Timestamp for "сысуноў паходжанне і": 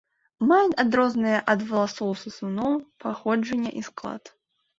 2.23-3.87